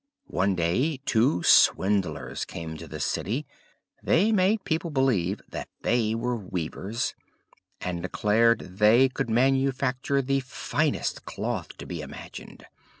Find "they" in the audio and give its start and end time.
4.01-4.31, 5.83-6.15, 8.79-9.09